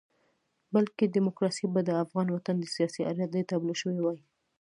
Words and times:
بلکې 0.73 1.11
ډیموکراسي 1.15 1.65
به 1.73 1.81
د 1.85 1.89
افغان 2.03 2.27
وطن 2.31 2.55
د 2.59 2.65
سیاسي 2.75 3.01
ارادې 3.11 3.41
تابلو 3.49 3.73
شوې 3.81 3.99
وای. 4.03 4.19